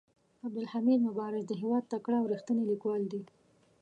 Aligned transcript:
عبدالحمید 0.45 0.99
مبارز 1.07 1.43
د 1.47 1.51
هيواد 1.61 1.83
تکړه 1.93 2.15
او 2.19 2.29
ريښتيني 2.31 2.63
ليکوال 2.71 3.01
دي. 3.11 3.21